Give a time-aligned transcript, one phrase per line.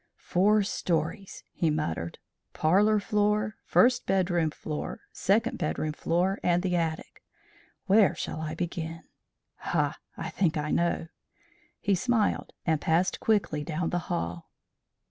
[0.17, 2.17] "Four stories!" he muttered.
[2.53, 7.21] "Parlour floor, first bedroom floor, second bedroom floor, and the attic!
[7.85, 9.03] Where shall I begin?
[9.57, 9.99] Ha!
[10.17, 11.09] I think I know,"
[11.79, 14.49] he smiled, and passed quickly down the hall.